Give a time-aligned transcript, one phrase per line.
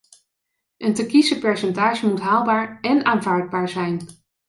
[0.77, 4.05] Een te kiezen percentage moet haalbaar én aanvaardbaar zijn.